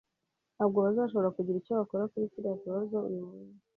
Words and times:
Ntabwo 0.55 0.77
bazashobora 0.85 1.33
kugira 1.35 1.59
icyo 1.59 1.73
bakora 1.79 2.09
kuri 2.11 2.31
kiriya 2.33 2.55
kibazo 2.63 2.95
uyu 3.09 3.21
munsi 3.29 3.61